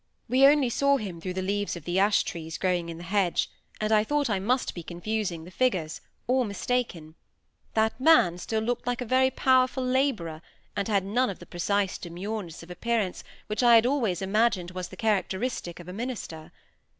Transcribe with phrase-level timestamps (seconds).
[0.27, 3.51] We only saw him through the leaves of the ash trees growing in the hedge,
[3.79, 7.13] and I thought I must be confusing the figures, or mistaken:
[7.75, 10.41] that man still looked like a very powerful labourer,
[10.75, 14.87] and had none of the precise demureness of appearance which I had always imagined was
[14.87, 16.51] the characteristic of a minister.